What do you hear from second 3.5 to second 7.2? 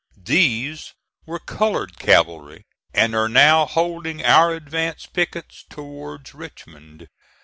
holding our advance pickets towards Richmond.